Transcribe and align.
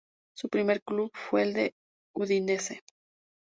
Su 0.35 0.49
primer 0.49 0.81
club 0.81 1.11
fue 1.13 1.43
el 1.43 1.75
Udinese. 2.15 2.81